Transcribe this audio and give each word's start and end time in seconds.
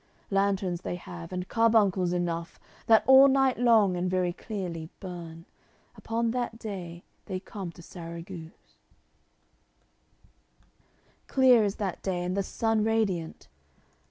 Lanterns 0.31 0.81
they 0.81 0.95
have, 0.95 1.31
and 1.31 1.47
carbuncles 1.47 2.11
enough, 2.11 2.59
That 2.87 3.03
all 3.05 3.27
night 3.27 3.59
long 3.59 3.95
and 3.95 4.09
very 4.09 4.33
clearly 4.33 4.89
burn. 4.99 5.45
Upon 5.95 6.31
that 6.31 6.57
day 6.57 7.03
they 7.27 7.39
come 7.39 7.71
to 7.73 7.83
Sarragus. 7.83 8.49
AOI. 8.49 8.51
CXCII 10.57 11.27
Clear 11.27 11.63
is 11.63 11.75
that 11.75 12.01
day, 12.01 12.23
and 12.23 12.35
the 12.35 12.41
sun 12.41 12.83
radiant. 12.83 13.47